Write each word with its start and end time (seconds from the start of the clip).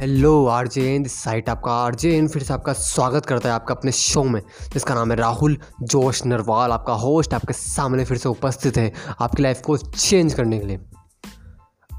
Hello 0.00 0.44
RJ 0.46 0.94
in 0.96 1.02
this 1.02 1.12
site 1.22 1.48
आपका 1.50 1.72
RJ 1.74 2.10
in 2.16 2.26
फिर 2.28 2.42
से 2.42 2.52
आपका 2.54 2.72
स्वागत 2.72 3.24
करता 3.26 3.48
है 3.48 3.54
आपका 3.54 3.74
अपने 3.74 3.92
शो 3.92 4.22
में। 4.24 4.40
जिसका 4.72 4.94
नाम 4.94 5.10
है 5.10 5.16
राहुल 5.16 5.56
जोश 5.82 6.24
नरवाल, 6.26 6.72
आपका 6.72 6.92
होस्ट 6.94 7.34
आपके 7.34 7.52
सामने 7.52 8.04
फिर 8.04 8.16
से 8.16 8.28
उपस्थित 8.28 8.76
है 8.78 8.92
आपकी 9.20 9.42
लाइफ 9.42 9.60
को 9.60 9.76
चेंज 9.76 10.34
करने 10.34 10.58
के 10.58 10.66
लिए। 10.66 10.78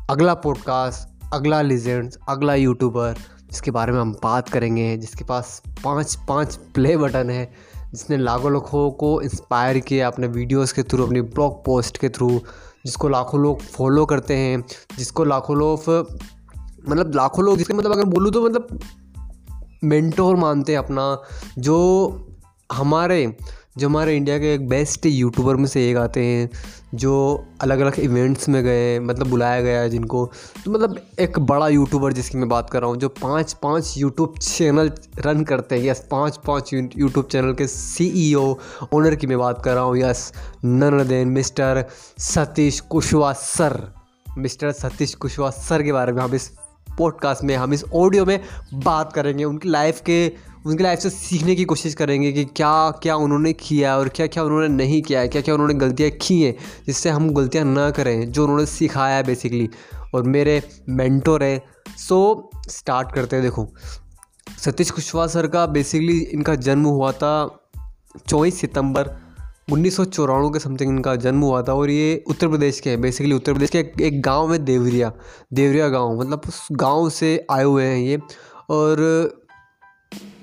अगला 0.09 0.34
पॉडकास्ट 0.36 1.34
अगला 1.34 1.62
लीजेंड्स 1.62 2.18
अगला 2.30 2.55
यूट्यूबर 2.55 3.18
जिसके 3.52 3.72
बारे 3.72 3.91
में 3.91 4.00
हम 4.02 4.13
बात 4.23 4.50
करेंगे, 4.50 4.98
जिसके 4.98 5.26
पास 5.26 5.62
पाँच 5.84 6.18
पाँच 6.30 6.55
प्ले 6.73 6.98
बटन 6.98 7.30
है, 7.30 7.52
जिसने 7.91 8.18
लाखों 8.18 8.52
लोगों 8.52 8.90
को 8.91 9.22
इंस्पायर 9.22 9.80
किया 9.80 10.08
अपने 10.08 10.27
वीडियोस 10.30 10.72
के 10.72 10.84
थ्रू 10.84 11.05
अपनी 11.05 11.22
ब्लॉग 11.22 11.63
पोस्ट 11.66 11.98
के 11.98 12.09
थ्रू 12.09 12.30
जिसको 12.86 13.09
लाखों 13.09 13.41
लोग 13.41 13.62
फॉलो 13.62 14.05
करते 14.05 14.36
हैं, 14.38 14.63
जिसको 14.98 15.23
लाखों 15.23 15.58
लोग 15.58 16.18
मतलब 16.88 17.16
लाखों 17.16 17.46
लोग 17.46 17.58
जिसके 17.58 17.74
मतलब 17.74 17.92
अगर 17.92 18.06
बोलूँ 18.06 18.32
तो 18.32 18.46
मतलब 18.46 18.80
मेंटोर 19.84 20.36
मानते 20.36 20.72
हैं 20.72 20.80
अपना, 20.80 21.22
जो 21.58 22.26
हमारे 22.70 23.36
जो 23.78 23.88
हमारे 23.88 24.16
इंडिया 24.18 24.38
के 24.40 24.54
एक 24.54 24.68
बेस्ट 24.70 25.05
यूट्यूबर 25.05 25.55
में 25.55 25.66
से 25.66 25.90
एक 25.90 25.98
आते 25.98 26.24
हैं, 26.26 26.50
जो 26.96 27.14
अलग 27.62 27.80
अलग 27.80 28.00
इवेंट्स 28.00 28.50
में 28.50 28.62
गए 28.64 29.00
मतलब 29.00 29.28
बुलाया 29.28 29.62
गया 29.62 29.80
है 29.82 29.90
जिनको। 29.90 30.26
तो 30.66 30.72
मतलब 30.72 31.00
एक 31.20 31.40
बड़ा 31.40 31.68
यूट्यूबर 31.68 32.14
जिसकी 32.14 32.38
मैं 32.38 32.50
बात 32.50 32.70
कर 32.70 32.82
रहा 32.82 32.90
हूँ, 32.90 32.98
जो 32.98 33.10
पाँच 33.10 33.54
पाँच 33.54 33.94
यूट्यूब 33.98 34.38
चैनल 34.38 34.91
रन 35.20 35.44
करते 35.44 35.76
हैं 35.76 35.84
यस 35.84 36.08
पाँच 36.12 36.40
पाँच 36.48 36.74
यूट्यूब 36.74 37.26
चैनल 37.26 37.54
के 37.54 37.68
सीईओ 37.68 38.44
ओनर 38.94 39.16
की 39.16 39.27
मैं 39.27 39.38
बात 39.40 39.62
कर 39.66 39.74
रहा 39.74 39.84
हूँ 39.84 39.98
yes 39.98 40.32
none 40.66 41.08
then 41.08 41.27
mister 41.27 41.86
Satish 42.20 42.80
Kushwaha 42.80 43.34
sir. 43.34 43.82
Mister 44.38 44.72
Satish 44.72 45.16
Kushwaha 45.16 45.52
sir 45.52 45.84
के 45.84 45.91
बारे 45.91 46.14
में 46.14 46.21
हम 46.24 46.36
इस 46.36 46.52
पॉडकास्ट 47.00 47.44
में 47.44 47.55
हम 47.55 47.74
इस 47.74 47.84
ऑडियो 47.94 48.26
में 48.26 48.40
बात 48.74 49.14
करेंगे, 49.14 49.44
उनकी 49.44 49.70
लाइफ 49.70 50.02
के, 50.02 50.32
उनकी 50.66 50.84
लाइफ 50.84 51.00
से 51.00 51.10
सीखने 51.10 51.55
की 51.55 51.66
कोशिश 51.66 51.94
करेंगे 51.94 52.32
कि 52.32 52.46
क्या 52.46 52.92
क्या 52.92 53.16
उन्होंने 53.16 53.54
किया 53.54 53.98
और 53.98 54.10
क्या 54.10 54.28
क्या 54.28 54.44
उन्होंने 54.44 54.68
नहीं 54.68 55.02
किया 55.02 55.20
है, 55.20 55.27
क्या 55.27 55.42
क्या 55.42 55.54
उन्होंने 55.54 55.74
गलतियाँ 55.74 56.12
की 56.12 56.42
हैं, 56.42 56.55
जिससे 56.88 57.10
हम 57.10 57.30
गलतियाँ 57.34 57.66
ना 57.66 57.92
करें, 57.92 58.32
जो 58.32 58.44
उन्होंने 58.44 58.66
सिखाया 58.66 59.16
है 59.16 59.24
बेसिकली 59.24 59.70
और 60.14 60.24
मेरे 60.24 60.62
मेंटोर 60.90 61.44
है। 61.44 61.64
सो 61.98 62.50
स्टार्ट 62.70 63.12
करते 63.12 63.36
हैं 63.36 63.46
देखो। 63.46 63.68
सतीश 64.59 64.92
कुशवाहा 64.92 65.28
सर 65.28 65.47
का 65.47 65.66
बेसिकली 65.66 66.20
इनका 66.20 66.56
जन्म 66.56 66.86
हुआ 66.86 67.12
था 67.12 67.34
चौबीस 68.28 68.59
सितंबर 68.62 69.28
उन्नीस 69.72 69.95
सौ 69.95 70.03
चौरानवे 70.06 70.50
के 70.50 70.59
समथिंग 70.59 70.89
इनका 70.89 71.16
जन्म 71.16 71.41
हुआ 71.41 71.62
था 71.62 71.73
और 71.73 71.89
ये 71.89 72.23
उत्तर 72.28 72.47
प्रदेश 72.47 72.79
के 72.79 72.89
हैं 72.89 73.01
बेसिकली 73.01 73.34
उत्तर 73.34 73.53
प्रदेश 73.53 73.69
के 73.69 73.79
एक, 74.01 74.22
गाँव 74.22 74.47
में 74.47 74.63
देवरिया 74.66 75.12
देवरिया 75.53 75.89
गाँव 75.89 76.19
मतलब 76.19 76.41
उस 76.47 76.67
गाँव 76.72 77.09
से 77.09 77.45
आए 77.51 77.63
हुए 77.63 77.84
हैं 77.84 77.97
ये। 77.97 78.19
और 78.69 79.01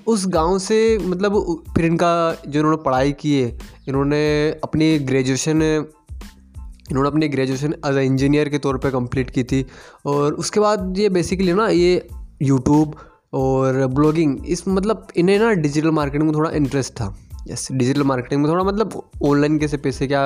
उस 0.07 0.27
गाँव 0.27 0.59
से 0.59 0.77
मतलब 0.99 1.65
फिर 1.77 1.85
इनका 1.85 2.13
जो 2.49 2.59
इन्होंने 2.61 2.83
पढ़ाई 2.83 3.13
की 3.13 3.35
है 3.41 3.49
इन्होंने 3.89 4.23
अपनी 4.65 4.99
ग्रेजुएशन 4.99 5.63
इन्होंने 5.63 7.09
अपनी 7.09 7.29
ग्रेजुएशन 7.29 7.75
एज 7.87 7.97
ए 7.97 8.05
इंजीनियर 8.05 8.49
के 8.49 8.59
तौर 8.59 8.79
पे 8.79 8.91
कंप्लीट 8.91 9.31
की 9.31 9.45
थी। 9.45 9.65
और 10.07 10.35
उसके 10.35 10.61
बाद 10.61 10.99
ये 10.99 11.09
बेसिकली 11.09 11.53
ना 11.53 11.69
ये 11.69 12.09
यूट्यूब 12.43 12.95
और 13.35 13.87
ब्लॉगिंग 13.87 14.47
इस 14.47 14.67
मतलब 14.69 15.07
इन्हें 15.17 15.39
ना 15.39 15.53
डिजिटल 15.53 15.91
मार्केटिंग 15.91 16.29
में 16.29 16.37
थोड़ा 16.37 16.51
इंटरेस्ट 16.51 16.93
था। 16.93 17.15
यस 17.47 17.67
डिजिटल 17.73 18.03
मार्केटिंग 18.03 18.43
में 18.43 18.51
थोड़ा 18.51 18.63
मतलब 18.65 19.03
ऑनलाइन 19.25 19.59
कैसे 19.59 19.77
पैसे 19.77 20.07
क्या 20.07 20.23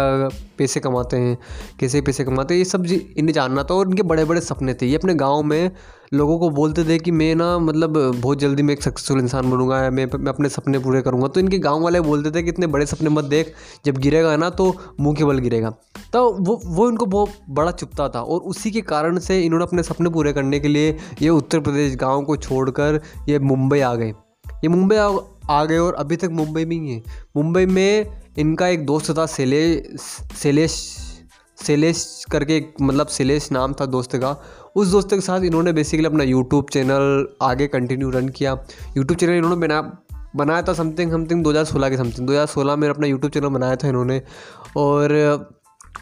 पैसे 0.58 0.80
कमाते 0.80 1.16
हैं, 1.16 1.36
कैसे 1.80 2.00
पैसे 2.00 2.24
कमाते 2.24 2.54
हैं, 2.54 2.58
ये 2.58 2.64
सब 2.64 2.86
इन्हें 2.86 3.32
जानना 3.32 3.62
था 3.62 3.74
और 3.74 3.88
इनके 3.88 4.02
बड़े 4.04 4.24
बड़े 4.24 4.40
सपने 4.40 4.74
थे। 4.74 4.86
ये 4.86 4.96
अपने 4.96 5.14
गाँव 5.14 5.42
में 5.42 5.70
लोगों 6.12 6.38
को 6.38 6.48
बोलते 6.50 6.84
थे 6.84 6.98
कि 6.98 7.10
मैं 7.10 7.34
ना 7.34 7.58
मतलब 7.58 7.96
बहुत 8.14 8.38
जल्दी 8.38 8.62
मैं 8.62 8.74
एक 8.74 8.82
सक्सेसफुल 8.82 9.18
इंसान 9.20 9.50
बनूँगा, 9.50 9.90
मैं 9.90 10.06
मैं 10.08 10.32
अपने 10.32 10.48
सपने 10.48 10.78
पूरे 10.78 11.02
करूँगा। 11.02 11.28
तो 11.28 11.40
इनके 11.40 11.58
गाँव 11.58 11.82
वाले 11.82 12.00
बोलते 12.00 12.30
थे 12.30 12.42
कि 12.42 12.50
इतने 12.50 12.66
बड़े 12.68 12.86
सपने 12.86 13.10
मत 13.10 13.24
देख, 13.26 13.54
जब 13.84 13.98
गिरेगा 13.98 14.36
ना 14.36 14.50
तो 14.50 14.74
मुँह 15.00 15.16
के 15.16 15.24
बल 15.24 15.38
गिरेगा। 15.38 15.70
तो 16.12 16.28
वो 16.34 16.60
वो 16.66 16.88
इनको 16.88 17.06
बहुत 17.06 17.36
बड़ा 17.50 17.70
चुपता 17.72 18.08
था 18.08 18.22
और 18.22 18.40
उसी 18.50 18.70
के 18.70 18.80
कारण 18.82 19.18
से 19.18 19.40
इन्होंने 19.40 19.64
अपने 19.64 19.82
सपने 19.82 20.10
पूरे 20.10 20.32
करने 20.32 20.60
के 20.60 20.68
लिए 20.68 20.96
ये 21.22 21.28
उत्तर 21.28 21.60
प्रदेश 21.60 21.94
गाँव 21.96 22.22
को 22.22 22.36
छोड़कर 22.38 23.00
ये 23.28 23.38
मुंबई 23.38 23.80
आ 23.80 23.94
गए। 23.94 24.12
ये 24.64 24.68
मुंबई 24.68 24.96
आ 24.96 25.10
आ 25.50 25.64
गए 25.64 25.78
और 25.78 25.94
अभी 25.94 26.16
तक 26.16 26.30
मुंबई 26.30 26.64
में 26.64 26.76
ही 26.76 26.94
है। 26.94 27.02
मुंबई 27.36 27.66
में 27.66 28.20
इनका 28.38 28.68
एक 28.68 28.86
दोस्त 28.86 29.10
था 29.18 29.26
सेले 29.26 29.82
सेलेश 30.42 30.96
सेलेश 31.58 32.24
करके 32.30 32.64
मतलब 32.82 33.06
सेलेश 33.06 33.52
नाम 33.52 33.72
था 33.72 33.86
दोस्त 33.86 34.16
का। 34.16 34.36
उस 34.76 34.88
दोस्त 34.88 35.08
के 35.10 35.20
साथ 35.20 35.40
इन्होंने 35.40 35.72
बेसिकली 35.72 36.06
अपना 36.06 36.24
यूट्यूब 36.24 36.66
चैनल 36.72 37.26
आगे 37.42 37.66
कंटिन्यू 37.66 38.10
रन 38.10 38.28
किया। 38.28 38.52
यूट्यूब 38.96 39.18
चैनल 39.18 39.32
इन्होंने 39.32 39.56
बना, 39.56 39.80
बनाया 40.36 40.62
था 40.62 40.72
समथिंग 40.72 41.10
समथिंग 41.10 41.44
2016 41.44 41.90
के 41.90 41.96
समथिंग 41.96 42.26
2016 42.26 42.76
में 42.76 42.88
अपना 42.88 43.06
यूट्यूब 43.06 43.32
चैनल 43.32 43.48
बनाया 43.48 43.76
था 43.76 43.88
इन्होंने। 43.88 44.22
और 44.76 45.14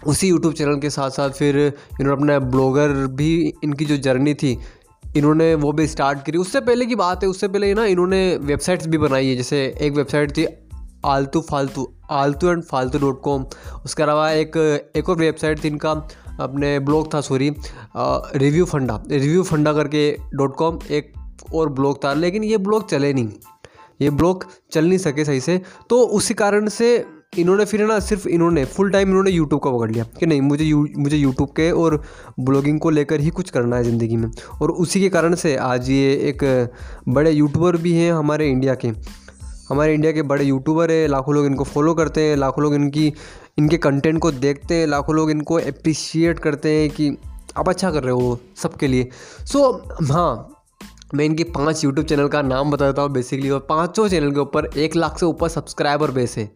उसी 0.06 0.28
यूट्यूब 0.28 0.54
चैनल 0.54 0.78
के 0.80 0.90
साथ 0.90 1.10
साथ 1.10 1.30
फिर 1.30 1.56
इन्होंने 2.00 2.34
अपना 2.34 2.38
ब्लॉगर 2.38 2.88
भी 2.88 3.52
इनकी 3.64 3.84
जो 3.84 3.96
जर्नी 3.96 4.34
थी 4.34 4.58
इन्होंने 5.16 5.54
वो 5.54 5.72
भी 5.72 5.86
स्टार्ट 5.86 6.24
करी। 6.26 6.38
उससे 6.38 6.60
पहले 6.60 6.86
की 6.86 6.94
बात 6.94 7.22
है, 7.22 7.28
उससे 7.28 7.48
पहले 7.48 7.72
ना 7.74 7.84
इन्होंने 7.86 8.36
वेबसाइट्स 8.36 8.86
भी 8.86 8.98
बनाई 8.98 9.28
है, 9.28 9.36
जैसे 9.36 9.62
एक 9.80 9.92
वेबसाइट 9.92 10.36
थी 10.36 10.46
आलतू 11.06 11.40
फालतू, 11.40 11.86
आलतू 12.10 12.50
एंड 12.50 12.62
फालतू 12.62 12.98
डॉट 12.98 13.20
कॉम 13.22 13.44
उसके 13.84 14.02
अलावा 14.02 14.30
एक 14.30 14.56
एक 14.96 15.08
और 15.08 15.16
वेबसाइट 15.16 15.62
थी 15.64 15.68
इनका, 15.68 15.90
अपने 16.40 16.78
ब्लॉग 16.78 17.12
था 17.14 17.20
सॉरी 17.20 17.50
रिव्यू 17.96 18.64
फंडा। 18.64 19.02
रिव्यू 19.10 19.42
फंडा 19.42 19.72
करके 19.72 20.10
डॉट 20.34 20.56
कॉम 20.56 20.78
एक 20.90 21.12
और 21.54 21.68
ब्लॉग 21.68 22.02
था, 22.04 22.12
लेकिन 22.14 22.44
ये 22.44 22.58
ब्लॉग 22.58 22.88
चले 22.88 23.12
नहीं। 23.12 23.28
ये 24.00 24.10
ब्लॉग 24.10 24.44
चल 24.72 24.84
नहीं 24.84 24.98
सके 24.98 25.24
सही 25.24 25.40
से। 25.40 25.60
तो 25.90 26.00
उसी 26.08 26.34
कारण 26.34 26.68
से 26.68 27.06
इन्होंने 27.32 27.64
फिर 27.64 27.84
ना 27.86 27.98
सिर्फ़ 28.00 28.26
इन्होंने 28.28 28.64
फुल 28.64 28.90
टाइम 28.90 29.08
इन्होंने 29.08 29.30
यूट्यूब 29.30 29.60
का 29.62 29.70
पकड़ 29.70 29.90
लिया। 29.90 30.04
कि 30.20 30.26
नहीं 30.26 30.40
मुझे 30.40 30.64
यू 30.64 30.86
मुझे 30.98 31.16
यूट्यूब 31.16 31.48
के 31.48 31.70
और 31.72 32.02
ब्लॉगिंग 32.40 32.80
को 32.80 32.90
लेकर 32.90 33.20
ही 33.20 33.30
कुछ 33.30 33.50
करना 33.50 33.76
है 33.76 33.84
ज़िंदगी 33.84 34.16
में। 34.16 34.28
और 34.62 34.70
उसी 34.70 35.00
के 35.00 35.08
कारण 35.08 35.34
से 35.34 35.54
आज 35.56 35.90
ये 35.90 36.12
एक 36.28 36.44
बड़े 37.08 37.30
यूट्यूबर 37.30 37.76
भी 37.76 37.92
हैं 37.92 38.12
हमारे 38.12 38.48
इंडिया 38.48 38.74
के। 38.74 38.88
हमारे 39.68 39.94
इंडिया 39.94 40.12
के 40.12 40.22
बड़े 40.22 40.44
यूट्यूबर 40.44 40.90
हैं 40.90 41.06
लाखों 41.08 41.34
लोग 41.34 41.46
इनको 41.46 41.64
फॉलो 41.64 41.94
करते 41.94 42.20
हैं 42.20 42.36
लाखों 42.36 42.62
लोग 42.64 42.74
इनकी 42.74 43.12
इनके 43.58 43.76
कंटेंट 43.78 44.18
को 44.18 44.30
देखते 44.32 44.74
हैं 44.74 44.86
लाखों 44.86 45.14
लोग 45.16 45.30
इनको 45.30 45.58
अप्रिशिएट 45.60 46.38
करते 46.38 46.74
हैं 46.74 46.88
कि 46.90 47.16
आप 47.56 47.68
अच्छा 47.68 47.90
कर 47.90 48.02
रहे 48.02 48.12
हो 48.12 48.38
सबके 48.56 48.86
लिए। 48.86 49.08
सो 49.44 49.58
so, 49.58 50.12
हाँ 50.12 50.54
मैं 51.14 51.24
इनके 51.24 51.44
पाँच 51.44 51.84
यूट्यूब 51.84 52.06
चैनल 52.06 52.28
का 52.28 52.42
नाम 52.42 52.70
बताता 52.70 53.02
हूँ 53.02 53.10
बेसिकली 53.10 53.50
और 53.50 53.66
पाँचों 53.68 54.08
चैनल 54.08 54.32
के 54.32 54.40
ऊपर 54.40 54.70
एक 54.76 54.96
लाख 54.96 55.18
से 55.18 55.26
ऊपर 55.26 55.48
सब्सक्राइबर 55.48 56.10
बेस 56.10 56.34
है। 56.38 56.50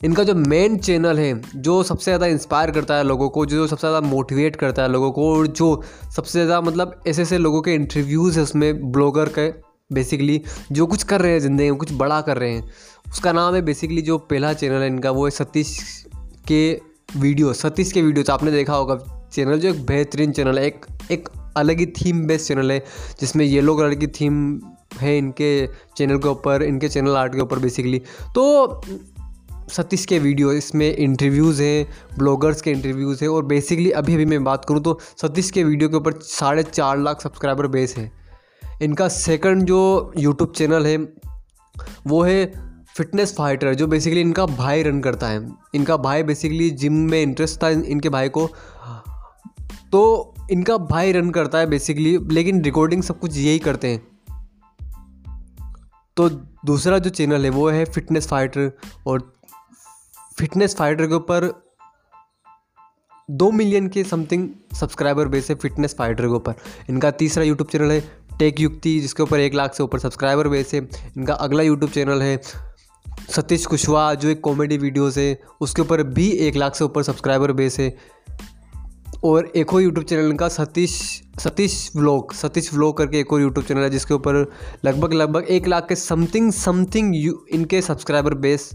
इनका 0.00 0.24
जो 0.24 0.34
मेन 0.34 0.76
चैनल 0.78 1.18
है, 1.18 1.40
जो 1.56 1.82
सबसे 1.82 2.04
ज़्यादा 2.04 2.26
इंस्पायर 2.26 2.70
करता 2.70 2.96
है 2.96 3.04
लोगों 3.04 3.28
को, 3.28 3.44
जो 3.46 3.66
सबसे 3.66 3.88
ज़्यादा 3.88 4.00
मोटिवेट 4.08 4.56
करता 4.56 4.82
है 4.82 4.88
लोगों 4.88 5.10
को, 5.12 5.32
और 5.34 5.46
जो 5.46 5.82
सबसे 6.16 6.32
ज़्यादा 6.32 6.60
मतलब 6.60 7.00
ऐसे 7.06 7.22
ऐसे 7.22 7.38
लोगों 7.38 7.62
के 7.62 7.74
इंटरव्यूज़ 7.74 8.36
है 8.36 8.42
उसमें 8.42 8.92
ब्लॉगर 8.92 9.28
के 9.38 9.48
बेसिकली 9.90 10.40
जो 10.72 10.86
कुछ 10.86 11.02
कर 11.02 11.20
रहे 11.20 11.32
हैं 11.32 11.40
ज़िंदगी 11.40 11.70
में, 11.70 11.78
कुछ 11.78 11.92
बड़ा 11.94 12.20
कर 12.20 12.38
रहे 12.38 12.50
हैं। 12.50 12.64
उसका 13.10 13.32
नाम 13.32 13.54
है 13.54 13.62
बेसिकली 13.62 14.02
जो 14.02 14.18
पहला 14.20 14.52
चैनल 14.52 14.80
है 14.80 14.86
इनका, 14.86 15.10
वो 15.10 15.24
है 15.24 15.30
सतीश 15.30 15.76
के 16.48 16.80
वीडियो 17.16 17.52
सतीश 17.54 17.92
के 17.92 18.02
वीडियो 18.02 18.24
तो 18.24 18.32
आपने 18.32 18.50
देखा 18.50 18.74
होगा 18.74 18.98
चैनल 19.32 19.58
जो 19.60 19.68
एक 19.68 19.84
बेहतरीन 19.86 20.32
चैनल 20.32 20.58
है, 20.58 20.66
एक 20.66 20.86
एक 21.10 21.28
अलग 21.56 21.78
ही 21.78 21.86
थीम 21.94 22.26
बेस्ड 22.26 22.46
चैनल 22.48 22.72
है, 22.72 22.82
जिसमें 23.20 23.44
येलो 23.44 23.76
कलर 23.76 23.94
की 23.94 24.06
थीम 24.06 24.60
है 25.00 25.16
इनके 25.18 25.66
चैनल 25.96 26.18
के 26.18 26.28
ऊपर, 26.28 26.62
इनके 26.62 26.88
चैनल 26.88 27.16
आर्ट 27.16 27.34
के 27.34 27.40
ऊपर 27.40 27.58
बेसिकली 27.58 27.98
तो 28.34 28.80
सतीश 29.68 30.04
के 30.06 30.18
वीडियो, 30.18 30.52
इसमें 30.52 30.96
इंटरव्यूज़ 30.96 31.62
हैं 31.62 31.88
ब्लॉगर्स 32.18 32.60
के 32.60 32.70
इंटरव्यूज़ 32.70 33.24
हैं 33.24 33.28
और 33.28 33.44
बेसिकली 33.44 33.90
अभी 33.90 34.14
अभी 34.14 34.24
मैं 34.24 34.42
बात 34.44 34.64
करूँ 34.64 34.80
तो 34.80 34.98
सतीश 35.22 35.50
के 35.50 35.64
वीडियो 35.64 35.88
के 35.88 35.96
ऊपर 35.96 36.12
साढ़े 36.22 36.62
चार 36.62 36.98
लाख 36.98 37.20
सब्सक्राइबर 37.20 37.66
बेस 37.66 37.96
है। 37.96 38.10
इनका 38.82 39.08
सेकंड 39.08 39.62
जो 39.62 40.12
यूट्यूब 40.18 40.52
चैनल 40.52 40.86
है, 40.86 40.96
वो 42.06 42.22
है 42.22 42.52
फिटनेस 42.96 43.34
फाइटर 43.36 43.74
जो 43.74 43.86
बेसिकली 43.86 44.20
इनका 44.20 44.46
भाई 44.46 44.82
रन 44.82 45.00
करता 45.00 45.28
है। 45.28 45.48
इनका 45.74 45.96
भाई 45.96 46.22
बेसिकली 46.22 46.70
जिम 46.70 46.94
में 47.10 47.22
इंटरेस्ट 47.22 47.62
था 47.62 47.68
इनके 47.68 48.08
भाई 48.08 48.28
को। 48.28 48.48
तो 49.92 50.34
इनका 50.50 50.76
भाई 50.78 51.12
रन 51.12 51.30
करता 51.30 51.58
है 51.58 51.66
बेसिकली 51.66 52.18
लेकिन 52.30 52.62
रिकॉर्डिंग 52.62 53.02
सब 53.02 53.18
कुछ 53.18 53.36
यही 53.36 53.58
करते 53.58 53.88
हैं। 53.88 54.06
तो 56.16 56.28
दूसरा 56.66 56.98
जो 56.98 57.10
चैनल 57.10 57.44
है, 57.44 57.50
वो 57.50 57.68
है 57.68 57.84
फिटनेस 57.84 58.26
फाइटर 58.28 58.70
और 59.06 59.32
फिटनेस 60.38 60.76
फाइटर 60.76 61.06
के 61.06 61.14
ऊपर 61.14 61.68
दो 63.30 63.50
मिलियन 63.50 63.88
के 63.88 64.04
समथिंग 64.04 64.48
सब्सक्राइबर 64.80 65.28
बेस 65.28 65.50
है 65.50 65.56
फिटनेस 65.56 65.94
फाइटर 65.98 66.22
के 66.22 66.32
ऊपर। 66.32 66.54
इनका 66.90 67.10
तीसरा 67.10 67.44
यूट्यूब 67.44 67.68
चैनल 67.68 67.90
है 67.90 68.00
टेक 68.38 68.60
युक्ति 68.60 69.00
जिसके 69.00 69.22
ऊपर 69.22 69.40
एक 69.40 69.54
लाख 69.54 69.74
से 69.74 69.82
ऊपर 69.82 69.98
सब्सक्राइबर 69.98 70.48
बेस 70.48 70.74
है। 70.74 70.88
इनका 71.16 71.34
अगला 71.34 71.62
यूट्यूब 71.62 71.90
चैनल 71.92 72.22
है 72.22 72.40
सतीश 73.30 73.66
कुशवाहा, 73.66 74.14
जो 74.14 74.28
एक 74.28 74.40
कॉमेडी 74.40 74.78
वीडियोस 74.78 75.18
है। 75.18 75.40
उसके 75.60 75.82
ऊपर 75.82 76.02
भी 76.02 76.30
एक 76.30 76.56
लाख 76.56 76.74
से 76.74 76.84
ऊपर 76.84 77.02
सब्सक्राइबर 77.02 77.52
बेस 77.52 77.78
है। 77.78 77.96
और 79.24 79.52
एक 79.56 79.74
और 79.74 79.82
यूट्यूब 79.82 80.06
चैनल 80.06 80.30
इनका 80.30 80.48
सतीश 80.48 81.22
सतीश 81.38 81.90
व्लॉग 81.96 82.32
सतीश 82.32 82.74
व्लॉग 82.74 82.96
करके 82.98 83.20
एक 83.20 83.32
और 83.32 83.40
यूट्यूब 83.40 83.66
चैनल 83.66 83.80
है, 83.80 83.90
जिसके 83.90 84.14
ऊपर 84.14 84.34
लगभग 84.84 85.12
लगभग 85.12 85.44
एक 85.44 85.66
लाख 85.66 85.88
के 85.88 85.96
समथिंग 85.96 86.52
समथिंग 86.52 87.14
इनके 87.54 87.82
सब्सक्राइबर 87.82 88.34
बेस 88.34 88.70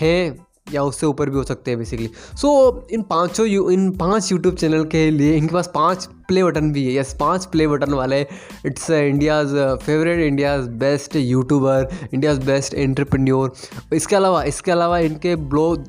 हैं। 0.00 0.46
या 0.72 0.82
उससे 0.82 1.06
ऊपर 1.06 1.30
भी 1.30 1.36
हो 1.36 1.44
सकते 1.44 1.70
हैं 1.70 1.78
बेसिकली 1.78 2.10
सो 2.34 2.70
so, 2.70 2.92
इन 2.92 3.02
पाँचों 3.02 3.46
इन 3.72 3.90
पाँच 3.90 4.32
यूट्यूब 4.32 4.54
चैनल 4.54 4.84
के 4.84 5.10
लिए 5.10 5.36
इनके 5.36 5.54
पास 5.54 5.70
पाँच 5.74 6.04
प्ले 6.28 6.44
बटन 6.44 6.72
भी 6.72 6.84
है. 6.84 6.94
यस 6.94 7.16
पाँच 7.20 7.44
प्ले 7.44 7.66
बटन 7.68 7.94
वाले. 7.94 8.20
It's 8.66 8.90
India's 8.90 9.56
favourite 9.76 10.20
India's 10.20 10.68
best 10.68 11.16
YouTuber 11.16 12.08
India's 12.14 12.40
best 12.40 12.74
entrepreneur 12.74 13.52
इसके 13.92 14.16
अलावा 14.16 14.44
इसके 14.44 14.70
अलावा 14.70 14.98
इनके 14.98 15.36
ब्लॉग 15.36 15.84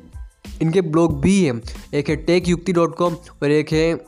इनके 0.62 0.80
ब्लॉग 0.80 1.20
भी 1.20 1.44
हैं. 1.44 1.62
एक 1.94 2.08
है 2.08 2.16
टेक 2.16 2.48
युक्ति 2.48 2.72
डॉट 2.72 2.96
कॉम 2.96 3.14
और 3.14 3.50
एक 3.50 3.72
है 3.72 4.04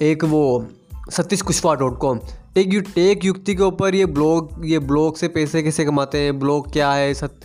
एक 0.00 0.24
वो 0.24 0.66
Satish 1.10 1.42
Kushwaha 1.42 1.74
dot 1.74 1.98
com 1.98 2.20
tech 2.54 2.74
you 2.74 2.80
tech 2.80 3.24
Yukti 3.24 3.54
के 3.54 3.62
ऊपर 3.62 3.94
ये 3.94 4.06
ब्लॉग 4.06 4.62
ये 4.64 4.78
ब्लॉग 4.78 5.16
से 5.16 5.28
पैसे 5.28 5.62
कैसे 5.62 5.84
कमाते 5.84 6.18
हैं? 6.18 6.38
ब्लॉग 6.38 6.72
क्या 6.72 6.92
है? 6.92 7.14
सत 7.14 7.40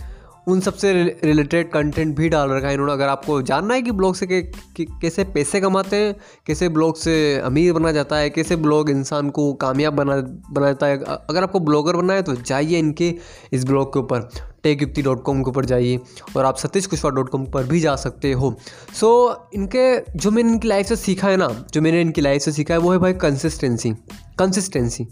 उन 0.47 0.59
सबसे 0.59 0.91
रिलेटेड 1.23 1.71
कंटेंट 1.71 2.15
भी 2.17 2.29
डाल 2.29 2.49
रखा 2.49 2.67
है 2.67 2.73
इन्होंने। 2.73 2.93
अगर 2.93 3.07
आपको 3.07 3.41
जानना 3.41 3.73
है 3.73 3.81
कि 3.81 3.91
ब्लॉग 3.91 4.15
से 4.15 4.27
के, 4.27 4.41
के, 4.41 4.85
कैसे 4.85 5.23
पैसे 5.23 5.61
कमाते 5.61 5.95
हैं 5.95 6.15
कैसे 6.47 6.69
ब्लॉग 6.69 6.97
से 6.97 7.39
अमीर 7.39 7.73
बना 7.73 7.91
जाता 7.91 8.17
है 8.17 8.29
कैसे 8.29 8.55
ब्लॉग 8.55 8.89
इंसान 8.89 9.29
को 9.29 9.53
कामयाब 9.53 9.93
बना 9.93 10.15
बना 10.51 10.65
जाता 10.65 10.87
है 10.87 10.97
अगर 10.99 11.43
आपको 11.43 11.59
ब्लॉगर 11.59 11.95
बनना 11.95 12.13
है 12.13 12.21
तो 12.21 12.35
जाइए 12.35 12.79
इनके 12.79 13.13
इस 13.53 13.65
ब्लॉग 13.65 13.93
के 13.93 13.99
ऊपर 13.99 14.29
टेक 14.63 14.81
युक्ति 14.81 15.01
डॉट 15.01 15.23
कॉम 15.23 15.43
के 15.43 15.49
ऊपर 15.49 15.65
जाइए 15.65 15.99
और 16.37 16.45
आप 16.45 16.57
सतीश 16.57 16.85
कुशवाहा 16.85 17.15
डॉट 17.15 17.29
कॉम 17.29 17.45
पर 17.45 17.63
भी 17.63 17.79
जा 17.79 17.95
सकते 17.95 18.31
हो। 18.31 18.55
सो 18.93 19.29
so, 19.29 19.53
इनके 19.53 20.17
जो 20.17 20.31
मैंने 20.31 20.51
इनकी 20.51 20.67
लाइफ 20.67 20.85
से 20.85 20.95
सीखा 20.95 21.27
है 21.27 21.37
ना 21.37 21.47
जो 21.73 21.81
मैंने 21.81 22.01
इनकी 22.01 22.21
लाइफ 22.21 22.41
से 22.41 22.51
सीखा 22.51 22.73
है 22.73 22.79
वो 22.79 22.91
है 22.91 22.97
भाई 22.97 23.13
कंसिस्टेंसी 23.13 23.91
कंसिस्टेंसी 24.39 25.07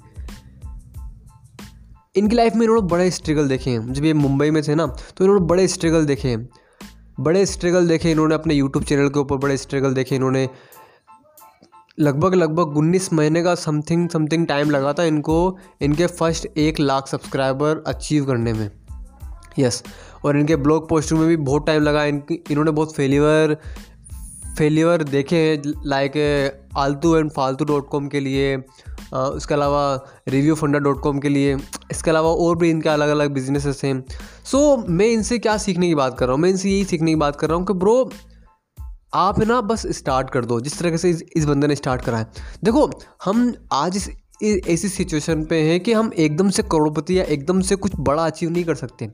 इनकी 2.16 2.36
लाइफ 2.36 2.56
में 2.56 2.64
इन्होंने 2.64 2.82
बड़े 2.82 3.10
स्ट्रगल 3.12 3.48
देखे 3.48 3.70
हैं। 3.70 3.94
जब 3.94 4.06
ये 4.06 4.14
मुंबई 4.14 4.52
में 4.52 4.62
थे 4.64 4.76
ना 4.76 4.86
तो 5.18 5.24
इन्होंने 5.26 5.46
बड़े 5.46 5.68
स्ट्रगल 5.68 6.06
देखे 6.06 6.28
हैं। 6.28 6.50
बड़े 7.20 7.46
स्ट्रगल 7.46 7.88
देखे 7.88 8.12
इन्होंने 8.12 8.36
अपने 8.36 8.54
यूट्यूब 8.54 8.86
चैनल 8.86 9.10
के 9.10 9.20
ऊपर, 9.20 9.36
बड़े 9.36 9.58
स्ट्रगल 9.58 9.94
देखे 9.94 10.16
इन्होंने। 10.16 10.50
लगभग 12.00 12.34
लगभग 12.34 12.78
उन्नीस 12.78 13.14
महीने 13.14 13.44
का 13.44 13.56
समथिंग 13.56 14.10
समथिंग 14.10 14.48
टाइम 14.48 14.72
लगा 14.72 14.94
था 14.94 15.04
इनको, 15.04 15.58
इनके 15.82 16.08
फ़र्स्ट 16.08 16.46
एक 16.58 16.80
लाख 16.80 17.08
सब्सक्राइबर 17.08 17.84
अचीव 17.88 18.26
करने 18.26 18.54
में। 18.54 18.70
यस 19.60 19.84
और 20.26 20.38
इनके 20.38 20.56
ब्लॉग 20.56 20.90
पोस्टिंग 20.90 21.20
में 21.20 21.30
भी 21.30 21.38
बहुत 21.38 21.66
टाइम 21.68 21.84
लगा। 21.84 22.04
इनकी, 22.06 22.44
इन्होंने 22.52 22.72
बहुत 22.72 22.96
फेलियर 22.96 23.58
फेलियर 24.58 25.04
देखे 25.04 25.36
हैं 25.36 25.62
like 25.86 26.12
Aaltu 26.78 27.16
and 27.16 27.32
Faltu 27.32 27.66
dot 27.66 27.88
com 27.90 28.08
के 28.08 28.20
लिए 28.20 28.56
उसके 29.14 29.54
अलावा 29.54 29.84
रिव्यू 30.28 30.56
फंडा 30.56 30.80
डॉट 30.80 31.02
कॉम 31.02 31.20
के 31.20 31.30
लिए 31.30 31.56
इसके 31.92 32.10
अलावा 32.12 32.30
और 32.30 32.58
भी 32.58 32.70
इनके 32.70 32.90
अलग 32.90 33.10
अलग 33.10 33.32
बिजनेसेस 33.34 33.82
हैं। 33.84 34.04
सो 34.46 34.76
so, 34.76 34.90
मैं 34.90 35.06
इनसे 35.06 35.40
क्या 35.40 35.58
सीखने 35.58 35.88
की 35.88 35.96
बात 35.96 36.18
कर 36.20 36.26
रहा 36.26 36.34
हूँ? 36.34 36.42
मैं 36.42 36.50
इनसे 36.50 36.70
यही 36.70 36.84
सीखने 36.86 37.12
की 37.12 37.16
बात 37.16 37.36
कर 37.36 37.50
रहा 37.50 37.58
हूँ 37.58 37.66
कि 37.66 37.74
ब्रो 37.74 38.10
आप 39.14 39.40
ना 39.40 39.60
बस 39.62 39.86
स्टार्ट 39.88 40.30
कर 40.30 40.46
दो 40.46 40.60
जिस 40.62 40.78
तरह 40.80 40.98
से 40.98 41.10
इस, 41.10 41.24
इस 41.36 41.46
बंदे 41.46 41.68
ने 41.68 41.76
स्टार्ट 41.76 42.02
करा 42.02 42.18
है। 42.18 42.28
देखो 42.64 42.90
हम 43.26 43.54
आज 43.74 43.98
इस 43.98 44.10
ऐसी 44.68 44.90
सिचुएशन 44.90 45.44
पे 45.46 45.62
हैं 45.62 45.80
कि 45.80 45.94
हम 45.94 46.12
एकदम 46.18 46.50
से 46.50 46.64
करोड़पति 46.64 47.20
या 47.20 47.24
एकदम 47.24 47.62
से 47.62 47.76
कुछ 47.76 47.92
बड़ा 48.00 48.26
अचीव 48.26 48.50
नहीं 48.50 48.64
कर 48.66 48.76
सकते। 48.76 49.10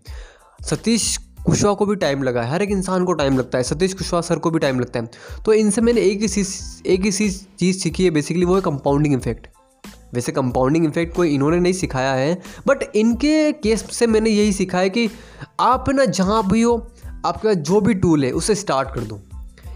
सतीश 0.59 1.17
कुशवाहा 1.45 1.75
को 1.75 1.85
भी 1.85 1.95
टाइम 1.95 2.23
लगा 2.23 2.41
है। 2.41 2.51
हर 2.51 2.61
एक 2.61 2.71
इंसान 2.71 3.05
को 3.05 3.13
टाइम 3.13 3.37
लगता 3.37 3.57
है। 3.57 3.63
सतीश 3.63 3.93
कुशवाहा 3.93 4.21
सर 4.21 4.39
को 4.39 4.51
भी 4.51 4.59
टाइम 4.59 4.79
लगता 4.79 4.99
है। 4.99 5.09
तो 5.45 5.53
इनसे 5.53 5.81
मैंने 5.81 6.01
एक 6.01 6.21
ही 6.21 6.27
चीज़, 6.27 6.57
एक 6.87 7.01
ही 7.01 7.11
चीज़ 7.11 7.77
सीखी 7.79 8.03
है। 8.03 8.09
बेसिकली 8.09 8.45
वो 8.45 8.55
है 8.55 8.61
कंपाउंडिंग 8.61 9.15
इफ़ेक्ट 9.15 9.47
वैसे 10.13 10.31
कंपाउंडिंग 10.31 10.85
इफ़ेक्ट 10.85 11.15
कोई 11.15 11.33
इन्होंने 11.33 11.59
नहीं 11.59 11.73
सिखाया 11.73 12.13
है 12.13 12.33
बट 12.67 12.83
इनके 12.95 13.51
केस 13.53 13.85
से 13.91 14.07
मैंने 14.07 14.29
यही 14.29 14.53
सीखा 14.53 14.77
है 14.77 14.89
कि 14.89 15.09
आप 15.59 15.89
ना 15.89 16.05
जहाँ 16.05 16.47
भी 16.49 16.61
हो, 16.61 16.75
आपके 17.25 17.47
पास 17.47 17.55
जो 17.57 17.81
भी 17.81 17.93
टूल 17.93 18.23
है, 18.25 18.31
उसे 18.31 18.55
स्टार्ट 18.55 18.89
कर 18.95 19.01
दो। 19.01 19.19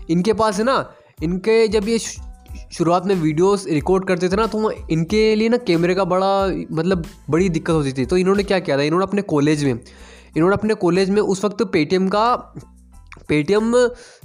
इनके 0.10 0.34
पास 0.34 0.58
है 0.58 0.64
ना, 0.64 0.94
इनके 1.24 1.68
जब 1.68 1.88
ये 1.90 2.00
शुरुआत 2.00 3.06
में 3.06 3.16
वीडियोस 3.16 3.66
रिकॉर्ड 3.68 4.08
करते 4.08 4.30
थे 4.30 4.36
ना 4.36 4.48
तो 4.48 4.72
इनके 4.72 5.36
लिए 5.36 5.50
ना 5.50 5.58
कैमरे 5.58 5.96
का 5.96 6.04
बड़ा 6.04 6.48
मतलब 6.72 7.06
बड़ी 7.30 7.50
दिक्कत 7.50 7.74
होती 7.74 7.94
थी। 7.94 8.06
तो 8.06 8.18
इन्होंने 8.18 8.44
क्या 8.44 8.60
किया 8.60 8.78
था? 8.78 8.82
इन्होंने 8.82 9.04
अपने 9.04 9.22
कॉलेज 9.22 9.64
में 9.64 9.80
इन्होंने 10.36 10.56
अपने 10.56 10.74
कॉलेज 10.76 11.10
में 11.10 11.22
उस 11.22 11.44
वक्त 11.46 11.64
पेटीएम 11.74 12.08
का 12.10 12.36
पेटीएम 13.30 13.72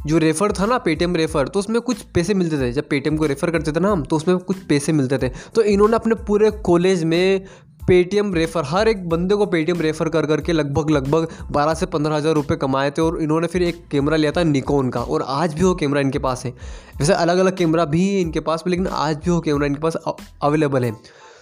जो 0.07 0.19
रेफ़र 0.19 0.53
था 0.53 0.67
ना 0.67 0.79
पेटीएम 0.81 1.17
रेफ़र 1.17 1.49
तो 1.49 1.59
उसमें 1.59 1.81
कुछ 1.81 2.03
पैसे 2.15 2.35
मिलते 2.35 2.59
थे। 2.61 2.71
जब 2.73 2.89
पेटीएम 2.89 3.17
को 3.17 3.27
रेफ़र 3.27 3.51
करते 3.51 3.73
थे 3.73 3.81
ना 3.81 3.91
हम 3.93 4.03
तो 4.05 4.17
उसमें 4.17 4.37
कुछ 4.39 4.57
पैसे 4.69 4.93
मिलते 4.93 5.19
थे। 5.19 5.29
तो 5.55 5.63
इन्होंने 5.65 5.97
अपने 5.97 6.15
पूरे 6.27 6.51
कॉलेज 6.67 7.05
में 7.05 7.47
पेटीएम 7.89 8.33
रेफ़र 8.35 8.65
हर 8.67 8.89
एक 8.89 9.09
बंदे 9.09 9.35
को 9.35 9.47
पेटीएम 9.47 9.81
रेफ़र 9.81 10.09
कर 10.09 10.27
करके 10.27 10.53
लगभग 10.53 10.91
लगभग 10.91 11.29
बारह 11.53 11.75
से 11.75 11.87
पंद्रह 11.87 12.17
हज़ार 12.17 12.35
रुपये 12.35 12.57
कमाए 12.57 12.91
थे। 12.91 13.03
और 13.03 13.21
इन्होंने 13.23 13.47
फिर 13.47 13.63
एक 13.63 13.83
कैमरा 13.91 14.17
लिया 14.17 14.33
था 14.33 14.43
निकोन 14.45 14.91
का 14.91 15.01
और 15.03 15.23
आज 15.29 15.55
भी 15.55 15.65
वो 15.65 15.75
कैमरा 15.75 16.01
इनके 16.01 16.19
पास 16.19 16.45
है। 16.45 16.51
वैसे 16.99 17.13
अलग 17.15 17.39
अलग 17.39 17.57
कैमरा 17.57 17.85
भी 17.87 18.07
इनके 18.21 18.41
पास 18.41 18.65
लेकिन 18.67 18.87
आज 18.87 19.17
भी 19.17 19.31
वो 19.31 19.41
कैमरा 19.41 19.67
इनके 19.67 19.81
पास 19.81 19.97
अवेलेबल 20.43 20.85
है। 20.85 20.93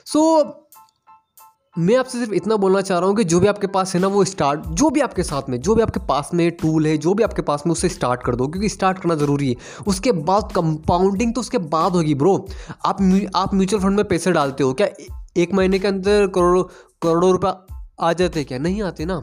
सो 0.06 0.20
so, 0.38 0.46
मैं 1.78 1.96
आपसे 1.96 2.18
सिर्फ़ 2.18 2.32
इतना 2.34 2.56
बोलना 2.56 2.80
चाह 2.80 2.98
रहा 2.98 3.08
हूँ 3.08 3.16
कि 3.16 3.24
जो 3.24 3.38
भी 3.40 3.46
आपके 3.46 3.66
पास 3.66 3.94
है 3.94 4.00
ना, 4.00 4.06
वो 4.06 4.24
स्टार्ट 4.24 4.60
जो 4.60 4.88
भी 4.90 5.00
आपके 5.00 5.22
साथ 5.22 5.48
में, 5.48 5.60
जो 5.60 5.74
भी 5.74 5.82
आपके 5.82 6.00
पास 6.06 6.30
में 6.34 6.50
टूल 6.52 6.86
है, 6.86 6.96
जो 6.98 7.14
भी 7.14 7.22
आपके 7.22 7.42
पास 7.42 7.62
में 7.66 7.72
उससे 7.72 7.88
स्टार्ट 7.88 8.22
कर 8.22 8.34
दो, 8.36 8.46
क्योंकि 8.48 8.68
स्टार्ट 8.68 8.98
करना 8.98 9.14
ज़रूरी 9.14 9.48
है। 9.48 9.56
उसके 9.86 10.12
बाद 10.12 10.50
कंपाउंडिंग 10.54 11.34
तो 11.34 11.40
उसके 11.40 11.58
बाद 11.68 11.92
होगी 11.92 12.14
ब्रो 12.14 12.34
आप 12.86 13.02
आप 13.36 13.54
म्यूचुअल 13.54 13.82
फंड 13.82 13.96
में 13.96 14.04
पैसे 14.04 14.32
डालते 14.32 14.64
हो, 14.64 14.72
क्या 14.72 14.88
एक 15.36 15.54
महीने 15.54 15.78
के 15.78 15.88
अंदर 15.88 16.26
करोड़ों 16.26 16.62
करोड़ों 17.02 17.32
रुपये 17.32 17.52
आ 18.00 18.12
जाते 18.12 18.44
क्या? 18.44 18.58
नहीं 18.58 18.82
आते 18.82 19.04
ना। 19.04 19.22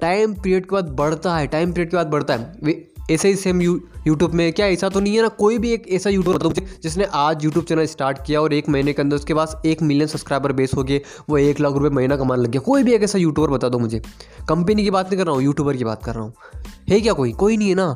टाइम 0.00 0.34
पीरियड 0.34 0.64
के 0.64 0.74
बाद 0.74 0.88
बढ़ता 0.96 1.36
है 1.36 1.46
टाइम 1.46 1.72
पीरियड 1.72 1.90
के 1.90 1.96
बाद 1.96 2.06
बढ़ता 2.06 2.34
है। 2.34 2.72
ऐसे 3.10 3.28
ही 3.28 3.36
सेम 3.36 3.62
यू 3.62 3.80
यूट्यूब 4.06 4.32
में, 4.32 4.52
क्या 4.52 4.66
ऐसा 4.66 4.88
तो 4.88 5.00
नहीं 5.00 5.16
है 5.16 5.22
ना, 5.22 5.28
कोई 5.28 5.58
भी 5.58 5.72
एक 5.72 5.88
ऐसा 5.88 6.10
यूट्यूबर 6.10 6.38
बताओ 6.38 6.48
मुझे, 6.48 6.66
जिसने 6.82 7.04
आज 7.04 7.44
यूट्यूब 7.44 7.64
चैनल 7.64 7.86
स्टार्ट 7.86 8.18
किया 8.26 8.40
और 8.40 8.52
एक 8.52 8.68
महीने 8.68 8.92
के 8.92 9.02
अंदर 9.02 9.16
उसके 9.16 9.34
पास 9.34 9.56
एक 9.66 9.82
मिलियन 9.82 10.06
सब्सक्राइबर 10.06 10.52
बेस 10.52 10.70
हो 10.76 10.82
गए, 10.82 11.00
वो 11.30 11.38
एक 11.38 11.60
लाख 11.60 11.72
रुपये 11.72 11.90
महीना 11.90 12.16
कमाने 12.16 12.42
लग 12.42 12.50
गया। 12.50 12.60
कोई 12.60 12.82
भी 12.82 12.92
एक 12.92 13.02
ऐसा 13.02 13.18
यूट्यूबर 13.18 13.50
बता 13.50 13.68
दो 13.68 13.78
मुझे। 13.78 14.02
कंपनी 14.48 14.82
की 14.82 14.90
बात 14.90 15.06
नहीं 15.06 15.18
कर 15.18 15.26
रहा 15.26 15.34
हूँ 15.34 15.42
यूट्यूबर 15.42 15.76
की 15.76 15.84
बात 15.84 16.04
कर 16.04 16.14
रहा 16.14 16.24
हूँ। 16.24 16.34
है 16.90 17.00
क्या 17.00 17.12
कोई? 17.12 17.32
कोई 17.32 17.56
नहीं 17.56 17.68
है 17.68 17.74
ना। 17.74 17.94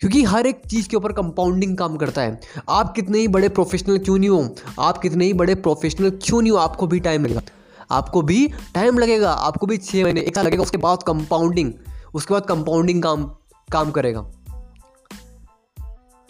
क्योंकि 0.00 0.22
हर 0.22 0.46
एक 0.46 0.62
चीज़ 0.70 0.88
के 0.88 0.96
ऊपर 0.96 1.12
कंपाउंडिंग 1.12 1.76
काम 1.78 1.96
करता 1.96 2.22
है। 2.22 2.40
आप 2.68 2.92
कितने 2.94 3.18
ही 3.18 3.28
बड़े 3.28 3.48
प्रोफेशनल 3.48 3.98
क्यों 3.98 4.18
नहीं 4.18 4.30
हो, 4.30 4.54
आप 4.80 4.98
कितने 4.98 5.24
ही 5.24 5.32
बड़े 5.32 5.54
प्रोफेशनल 5.54 6.10
क्यों 6.10 6.42
नहीं 6.42 6.52
हो, 6.52 6.58
आपको 6.58 6.86
भी 6.86 7.00
टाइम 7.00 7.24
लगेगा 7.24 7.42
आपको 7.90 8.22
भी 8.22 8.46
टाइम 8.74 8.98
लगेगा, 8.98 9.32
आपको 9.32 9.66
भी 9.66 9.76
छः 9.76 10.04
महीने, 10.04 10.20
एक 10.20 10.34
साल 10.34 10.46
लगेगा, 10.46 10.62
उसके 10.62 10.76
बाद 10.76 11.02
कंपाउंडिंग 11.02 11.72
उसके 12.14 12.34
बाद 12.34 12.46
कंपाउंडिंग 12.46 13.02
काम 13.02 13.24
काम 13.72 13.90
करेगा। 13.90 14.26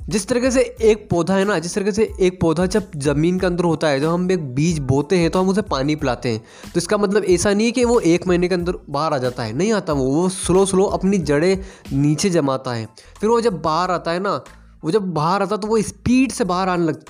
जिस 0.08 0.26
तरीके 0.28 0.50
से 0.50 0.60
एक 0.82 1.08
पौधा 1.10 1.34
है 1.34 1.44
ना, 1.44 1.58
जिस 1.58 1.74
तरीके 1.74 1.92
से 1.92 2.08
एक 2.20 2.40
पौधा 2.40 2.64
जब 2.66 2.90
ज़मीन 2.96 3.38
के 3.38 3.46
अंदर 3.46 3.64
होता 3.64 3.88
है, 3.88 4.00
जब 4.00 4.08
हम 4.08 4.30
एक 4.30 4.42
बीज 4.54 4.78
बोते 4.78 5.18
हैं 5.18 5.30
तो 5.30 5.40
हम 5.40 5.48
उसे 5.48 5.62
पानी 5.62 5.96
पिलाते 5.96 6.28
हैं। 6.28 6.40
तो 6.64 6.78
इसका 6.78 6.96
मतलब 6.96 7.24
ऐसा 7.24 7.52
नहीं 7.52 7.66
है 7.66 7.72
कि 7.72 7.84
वो 7.84 7.98
एक 8.00 8.26
महीने 8.28 8.48
के 8.48 8.54
अंदर 8.54 8.78
बाहर 8.90 9.14
आ 9.14 9.18
जाता 9.18 9.42
है, 9.42 9.52
नहीं 9.52 9.72
आता 9.72 9.92
वो। 9.92 10.04
वो 10.06 10.28
स्लो 10.28 10.66
स्लो 10.66 10.84
अपनी 10.90 11.18
जड़ें 11.20 11.58
नीचे 11.92 12.30
जमाता 12.30 12.72
है। 12.72 12.86
फिर 13.20 13.30
वो 13.30 13.40
जब 13.40 13.60
बाहर 13.62 13.90
आता 13.90 14.10
है 14.10 14.20
ना, 14.20 14.34
वो 14.84 14.90
जब 14.90 15.12
बाहर 15.12 15.42
आता 15.42 15.54
है 15.54 15.60
तो 15.60 15.68
वो 15.68 15.80
स्पीड 15.82 16.32
से 16.32 16.44
बाहर 16.44 16.68
आने 16.68 16.86
लग, 16.86 17.04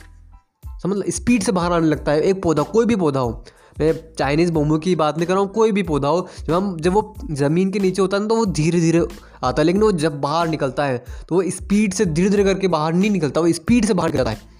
समझ 0.82 1.02
स्पीड 1.10 1.42
से 1.42 1.52
बाहर 1.52 1.72
आने 1.72 1.86
लगता 1.86 2.12
है, 2.12 2.20
एक 2.20 2.42
पौधा, 2.42 2.62
कोई 2.62 2.86
भी 2.86 2.96
पौधा 2.96 3.20
हो। 3.20 3.44
मैं 3.76 3.92
चाइनीज़ 4.18 4.52
बोमो 4.52 4.78
की 4.78 4.94
बात 4.96 5.16
नहीं 5.16 5.26
कर 5.26 5.34
रहा 5.34 5.42
हूँ, 5.42 5.50
कोई 5.52 5.72
भी 5.72 5.82
पौधा 5.82 6.08
हो, 6.08 6.26
जब 6.40 6.52
हम, 6.54 6.76
जब 6.80 6.92
वो 6.92 7.14
ज़मीन 7.32 7.70
के 7.70 7.78
नीचे 7.78 8.02
होता 8.02 8.16
है 8.16 8.22
ना 8.22 8.28
तो 8.28 8.36
वो 8.36 8.44
धीरे 8.46 8.80
धीरे 8.80 9.06
आता 9.44 9.60
है, 9.60 9.64
लेकिन 9.64 9.82
वो 9.82 9.92
जब 9.94 10.20
बाहर 10.20 10.48
निकलता 10.48 10.84
है 10.84 11.04
तो 11.28 11.34
वो 11.34 11.42
स्पीड 11.50 11.92
से 11.92 12.06
धीरे 12.06 12.30
धीरे 12.30 12.44
करके 12.44 12.68
बाहर 12.68 12.92
नहीं 12.94 13.10
निकलता, 13.10 13.40
वो 13.40 13.52
स्पीड 13.52 13.84
से 13.84 13.94
बाहर 13.94 14.12
निकलता 14.12 14.30
है। 14.30 14.52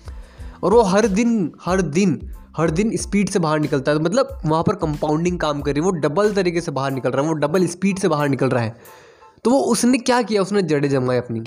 और 0.63 0.75
वो 0.75 0.83
हर 0.85 1.07
दिन 1.09 1.53
हर 1.65 1.81
दिन 1.83 2.21
हर 2.57 2.71
दिन 2.71 2.97
स्पीड 2.97 3.29
से 3.29 3.39
बाहर 3.39 3.61
निकलता 3.61 3.93
है 3.93 3.99
मतलब 3.99 4.41
वहाँ 4.47 4.63
पर 4.63 4.75
कंपाउंडिंग 4.77 5.39
काम 5.39 5.61
कर 5.61 5.73
रही 5.73 5.81
है, 5.81 5.85
वो 5.85 5.91
डबल 6.01 6.33
तरीके 6.35 6.61
से 6.61 6.73
बाहर 6.73 6.93
निकल 6.93 7.11
रहा 7.11 7.23
है, 7.23 7.29
वो 7.29 7.35
डबल 7.37 7.67
स्पीड 7.67 7.99
से 7.99 8.09
बाहर 8.09 8.29
निकल 8.29 8.49
रहा 8.49 8.63
है। 8.63 8.77
तो 9.45 9.51
वो 9.51 9.59
उसने 9.63 9.99
क्या 10.01 10.21
किया, 10.23 10.43
उसने 10.43 10.63
जड़े 10.65 10.89
जमाए 10.89 11.19
अपनी। 11.19 11.43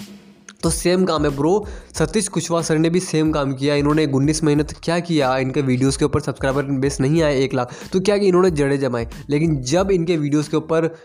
तो 0.63 0.69
सेम 0.69 1.05
काम 1.05 1.23
है 1.23 1.29
ब्रो 1.29 1.67
सतीश 1.93 2.27
कुशवाहा 2.27 2.63
सर 2.63 2.77
ने 2.77 2.89
भी 2.89 2.99
सेम 2.99 3.31
काम 3.31 3.53
किया. 3.53 3.75
इन्होंने 3.75 4.05
उन्नीस 4.05 4.43
महीने 4.43 4.63
तक 4.63 4.75
क्या 4.83 4.99
किया? 4.99 5.37
इनके 5.37 5.61
वीडियोस 5.61 5.97
के 5.97 6.05
ऊपर 6.05 6.19
सब्सक्राइबर 6.19 6.63
बेस 6.63 6.99
नहीं 7.01 7.21
आए 7.23 7.39
एक 7.39 7.53
लाख. 7.53 7.73
तो 7.93 7.99
क्या 7.99 8.17
कि 8.17 8.27
इन्होंने 8.27 8.51
जड़े 8.51 8.77
जमाए? 8.77 9.07
लेकिन 9.29 9.61
जब 9.61 9.91
इनके 9.91 10.17
वीडियोस 10.17 10.47
के 10.47 10.57
ऊपर 10.57 10.95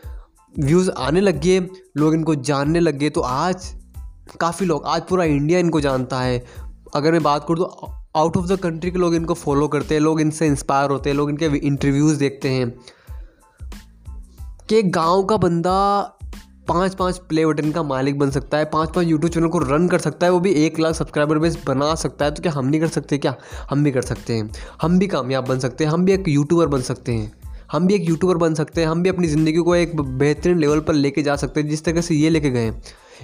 व्यूज़ 0.59 0.91
आने 0.91 1.21
लग 1.21 1.41
गए, 1.41 1.61
लोग 1.97 2.15
इनको 2.15 2.35
जानने 2.35 2.81
लग 2.81 2.99
गए 2.99 3.11
तो 3.11 3.21
आज 3.21 3.75
काफ़ी 4.41 4.67
लोग, 4.67 4.83
आज 4.87 5.03
पूरा 5.03 5.25
इंडिया 5.25 5.59
इनको 5.59 5.81
जानता 5.81 6.21
है. 6.21 6.45
अगर 6.95 7.13
मैं 7.13 7.23
बात 7.23 7.45
करूँ 7.49 7.59
तो 7.59 7.93
आउट 8.17 8.37
ऑफ़ 8.37 8.47
द 8.47 8.57
कंट्री 8.57 8.91
के 8.91 8.99
लोग 8.99 9.15
इनको 9.15 9.35
फॉलो 9.35 9.69
करते 9.69 9.95
हैं, 9.95 10.03
लोग 10.03 10.21
इनसे 10.21 10.47
इंस्पायर 10.47 10.91
होते 10.91 11.11
हैं, 11.11 11.17
लोग 11.17 11.31
इनके 11.31 11.45
इंटरव्यूज़ 11.45 12.19
देखते 12.19 12.49
हैं. 12.49 12.81
कि 14.69 14.83
गाँव 14.83 15.23
का 15.23 15.37
बंदा 15.37 16.19
पाँच 16.69 16.95
पाँच 16.95 17.17
प्ले 17.29 17.45
बटन 17.47 17.71
का 17.73 17.83
मालिक 17.83 18.19
बन 18.19 18.31
सकता 18.31 18.59
है 18.59 18.65
पाँच 18.65 18.91
पाँच 18.95 19.07
यूट्यूब 19.07 19.33
चैनल 19.33 19.49
को 19.49 19.59
रन 19.59 19.89
कर 19.89 19.99
सकता 19.99 20.27
है, 20.27 20.33
वो 20.33 20.41
भी 20.41 20.51
एक 20.57 20.79
लाख 20.81 20.95
सब्सक्राइबर 20.95 21.39
बेस 21.39 21.59
बना 21.67 21.95
सकता 21.95 22.25
है 22.25 22.31
तो 22.31 22.43
क्या 22.43 22.53
हम 22.53 22.67
नहीं 22.67 22.81
कर 22.81 22.89
सकते 22.89 23.19
क्या? 23.19 23.35
हम 23.71 23.85
भी 23.85 23.91
कर 23.91 24.03
सकते 24.03 24.33
हैं। 24.33 24.51
हम 24.83 24.99
भी 24.99 25.07
कामयाब 25.07 25.47
बन 25.47 25.59
सकते 25.59 25.85
हैं, 25.85 25.91
हम 25.91 26.05
भी 26.05 26.13
एक 26.13 26.29
यूट्यूबर 26.29 26.67
बन 26.67 26.83
सकते 26.83 27.13
हैं। 27.13 27.33
हम 27.73 27.87
भी 27.87 27.95
एक 27.95 28.09
यूट्यूबर 28.09 28.37
बन 28.37 28.55
सकते 28.55 28.81
हैं, 28.81 28.89
हम 28.89 29.03
भी 29.03 29.09
अपनी 29.09 29.29
ज़िंदगी 29.29 29.59
को 29.59 29.75
एक 29.77 30.01
बेहतरीन 30.01 30.59
लेवल 30.59 30.81
पर 30.81 30.95
लेके 30.95 31.23
जा 31.23 31.37
सकते 31.37 31.61
हैं, 31.61 31.69
जिस 31.69 31.85
तरह 31.85 32.01
से 32.01 32.15
ये 32.15 32.31
लेके 32.31 32.51
गए 32.51 32.73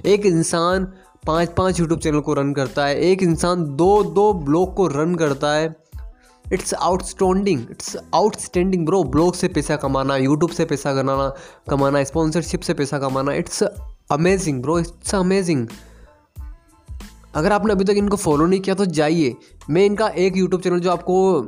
एक 0.07 0.27
इंसान 0.27 0.85
पाँच 1.27 1.49
पाँच 1.49 1.81
यूट्यूब 1.81 2.01
चैनल 2.01 2.21
को 2.21 2.35
रन 2.35 2.53
करता 2.55 2.87
है, 2.87 3.01
एक 3.01 3.23
इंसान 3.23 3.65
दो 3.77 4.03
दो 4.05 4.33
ब्लॉग 4.35 4.75
को 4.75 4.87
रन 4.89 5.15
करता 5.15 5.53
है 5.53 5.77
it's 6.53 6.75
outstanding 6.75 7.67
it's 7.71 7.97
outstanding 8.15 8.87
bro 8.87 9.05
blog 9.05 9.35
से 9.35 9.49
पैसा 9.49 9.77
कमाना 9.77 10.17
यूट्यूब 10.17 10.51
से 10.51 10.65
पैसा 10.65 10.95
कमाना 10.95 11.35
कमाना 11.71 12.05
स्पॉन्सरशिप 12.05 12.61
से 12.61 12.75
पैसा 12.75 12.99
कमाना 12.99 13.33
it's 13.33 13.63
amazing 14.11 14.63
bro 14.63 14.79
it's 14.79 15.15
amazing 15.15 15.67
अगर 17.35 17.53
आपने 17.53 17.73
अभी 17.73 17.85
तक 17.85 17.91
इनको 17.91 18.17
फॉलो 18.17 18.47
नहीं 18.47 18.61
किया 18.61 18.75
तो 18.75 18.87
जाइए। 18.87 19.37
मैं 19.71 19.87
इनका 19.87 20.09
एक 20.09 20.37
यूट्यूब 20.37 20.63
चैनल 20.63 20.81
जो 20.81 20.91
आपको 20.91 21.43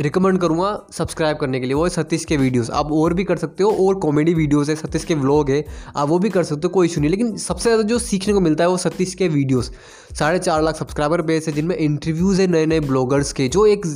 रिकमेंड 0.00 0.38
करूँगा 0.40 0.70
सब्सक्राइब 0.92 1.36
करने 1.36 1.60
के 1.60 1.66
लिए, 1.66 1.74
वो 1.74 1.84
है 1.84 1.90
सतीश 1.90 2.24
के 2.24 2.36
वीडियोस 2.36 2.70
आप 2.70 2.92
और 2.92 3.14
भी 3.14 3.24
कर 3.24 3.36
सकते 3.36 3.62
हो, 3.62 3.70
और 3.86 3.94
कॉमेडी 4.00 4.34
वीडियोस 4.34 4.68
है, 4.68 4.74
सतीश 4.76 5.04
के 5.04 5.14
व्लॉग 5.14 5.50
है, 5.50 5.64
आप 5.96 6.08
वो 6.08 6.18
भी 6.18 6.30
कर 6.30 6.44
सकते 6.44 6.60
हो, 6.64 6.68
कोई 6.68 6.86
इशू 6.86 7.00
नहीं। 7.00 7.10
लेकिन 7.10 7.36
सबसे 7.38 7.62
ज़्यादा 7.62 7.82
जो 7.84 7.98
सीखने 8.00 8.34
को 8.34 8.40
मिलता 8.40 8.64
है 8.64 8.70
वो 8.70 8.76
सतीश 8.78 9.14
के 9.14 9.28
वीडियोस 9.28 9.70
साढ़े 10.18 10.38
चार 10.38 10.62
लाख 10.62 10.76
सब्सक्राइबर 10.76 11.22
बेस 11.22 11.48
है, 11.48 11.54
जिनमें 11.54 11.76
इंटरव्यूज़ 11.76 12.40
है 12.40 12.46
नए 12.46 12.66
नए 12.66 12.80
ब्लॉगर्स 12.82 13.32
के, 13.32 13.48
जो 13.48 13.66
एक 13.66 13.86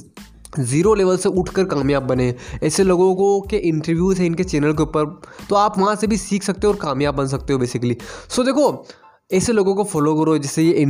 ज़ीरो 0.60 0.94
लेवल 0.94 1.16
से 1.16 1.28
उठकर 1.30 1.64
कामयाब 1.66 2.02
बने 2.02 2.34
ऐसे 2.62 2.84
लोगों 2.84 3.14
को 3.14 3.40
के 3.40 3.56
इंटरव्यूज़ 3.68 4.18
हैं 4.18 4.26
इनके 4.26 4.44
चैनल 4.44 4.72
के 4.72 4.82
ऊपर 4.82 5.04
तो 5.48 5.54
आप 5.54 5.78
वहाँ 5.78 5.94
से 5.96 6.06
भी 6.06 6.16
सीख 6.16 6.42
सकते 6.42 6.66
हो 6.66 6.72
और 6.72 6.78
कामयाब 6.78 7.14
बन 7.14 7.26
सकते 7.26 7.52
हो 7.52 7.58
बेसिकली 7.58 7.96
सो 8.28 8.44
देखो, 8.44 8.86
ऐसे 9.30 9.52
लोगों 9.52 9.74
को 9.74 9.84
फॉलो 9.84 10.14
करो, 10.16 10.38
जैसे 10.38 10.62
ये 10.62 10.84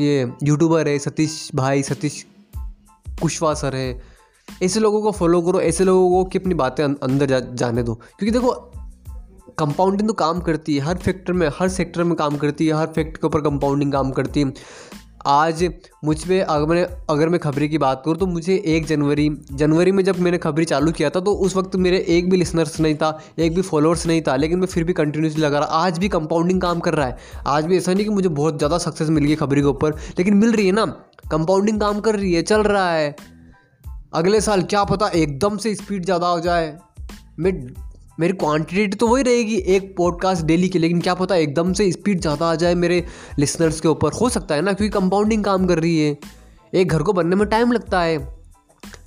ये 0.00 0.32
यूट्यूबर 0.42 0.88
है, 0.88 0.98
सतीश 1.00 1.50
भाई, 1.54 1.82
सतीश 1.82 2.24
कुशवा 3.22 3.54
सर 3.54 3.76
है 3.76 4.13
ऐसे 4.48 4.80
लोगों 4.80 5.00
को 5.02 5.12
फॉलो 5.12 5.40
करो 5.42 5.60
ऐसे 5.60 5.84
लोगों 5.84 6.10
को 6.10 6.24
कि 6.30 6.38
अपनी 6.38 6.54
बातें 6.54 6.84
अं-, 6.84 6.96
अंदर 7.02 7.26
जा, 7.26 7.40
जाने 7.40 7.82
दो। 7.82 7.94
क्योंकि 7.94 8.30
देखो 8.30 8.52
कंपाउंडिंग 9.58 10.08
तो 10.08 10.14
काम 10.14 10.40
करती 10.40 10.74
है 10.74 10.80
हर 10.80 10.96
फैक्टर 10.96 11.32
में 11.32 11.48
हर 11.58 11.68
सेक्टर 11.68 12.04
में 12.04 12.14
काम 12.16 12.36
करती 12.36 12.66
है 12.66 12.74
हर 12.74 12.86
फैक्टर 12.86 13.20
के 13.20 13.26
ऊपर 13.26 13.40
कंपाउंडिंग 13.40 13.92
काम 13.92 14.10
करती 14.10 14.40
है। 14.40 14.52
आज 15.26 15.62
मुझ 16.04 16.16
पर 16.24 16.40
अगर 16.40 16.66
मैं 16.66 16.84
अगर 17.10 17.28
मैं 17.28 17.38
खबरी 17.40 17.68
की 17.68 17.78
बात 17.78 18.02
करूँ 18.04 18.16
तो 18.16 18.26
मुझे 18.26 18.56
एक 18.66 18.86
जनवरी 18.86 19.28
जनवरी 19.52 19.92
में 19.92 20.02
जब 20.04 20.18
मैंने 20.20 20.38
खबरी 20.38 20.64
चालू 20.64 20.92
किया 20.92 21.10
था 21.10 21.20
तो 21.20 21.32
उस 21.36 21.56
वक्त 21.56 21.76
मेरे 21.76 22.04
एक 22.08 22.28
भी 22.30 22.36
लिसनर्स 22.36 22.78
नहीं 22.80 22.94
था 22.94 23.18
एक 23.38 23.54
भी 23.54 23.62
फॉलोअर्स 23.62 24.06
नहीं 24.06 24.22
था 24.22 24.34
लेकिन 24.36 24.58
मैं 24.58 24.66
फिर 24.66 24.84
भी 24.84 24.92
कंटिन्यूसली 24.92 25.42
लगा 25.42 25.58
रहा। 25.58 25.68
आज 25.78 25.98
भी 25.98 26.08
कंपाउंडिंग 26.08 26.60
काम 26.60 26.80
कर 26.80 26.94
रहा 26.94 27.06
है। 27.06 27.16
आज 27.46 27.66
भी 27.66 27.76
ऐसा 27.76 27.92
नहीं 27.92 28.04
कि 28.04 28.10
मुझे 28.10 28.28
बहुत 28.30 28.58
ज़्यादा 28.58 28.78
सक्सेस 28.78 29.08
मिल 29.10 29.24
गई 29.24 29.34
खबरी 29.34 29.60
के 29.60 29.66
ऊपर 29.66 29.94
लेकिन 30.18 30.34
मिल 30.34 30.52
रही 30.52 30.66
है 30.66 30.72
ना। 30.72 30.84
कंपाउंडिंग 31.30 31.80
काम 31.80 32.00
कर 32.00 32.16
रही 32.16 32.32
है 32.32 32.42
चल 32.42 32.62
रहा 32.62 32.90
है। 32.90 33.14
अगले 34.14 34.40
साल 34.40 34.62
क्या 34.62 34.82
पता 34.84 35.08
एकदम 35.08 35.56
से 35.56 35.74
स्पीड 35.74 36.04
ज़्यादा 36.04 36.26
हो 36.26 36.40
जाए। 36.40 36.76
मे 37.38 37.52
मेरी 38.20 38.32
क्वांटिटी 38.32 38.96
तो 38.96 39.06
वही 39.08 39.22
रहेगी 39.22 39.56
एक 39.76 39.94
पॉडकास्ट 39.96 40.44
डेली 40.46 40.68
की, 40.68 40.78
लेकिन 40.78 41.00
क्या 41.00 41.14
पता 41.14 41.36
एकदम 41.36 41.72
से 41.72 41.90
स्पीड 41.92 42.20
ज़्यादा 42.20 42.46
आ 42.46 42.54
जाए 42.54 42.74
मेरे 42.74 43.04
लिसनर्स 43.38 43.80
के 43.80 43.88
ऊपर। 43.88 44.12
हो 44.12 44.28
सकता 44.28 44.54
है 44.54 44.62
ना, 44.62 44.72
क्योंकि 44.72 44.98
कंपाउंडिंग 44.98 45.44
काम 45.44 45.66
कर 45.66 45.78
रही 45.78 45.98
है। 45.98 46.16
एक 46.74 46.88
घर 46.88 47.02
को 47.02 47.12
बनने 47.12 47.36
में 47.36 47.46
टाइम 47.48 47.72
लगता 47.72 48.00
है। 48.00 48.18